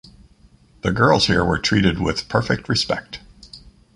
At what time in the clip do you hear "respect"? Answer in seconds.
2.67-3.19